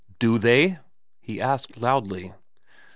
[0.13, 0.79] * Do they?'
[1.21, 2.33] he asked loudly.